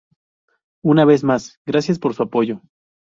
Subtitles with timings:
[0.83, 2.63] Una vez más ¡gracias por su apoyo!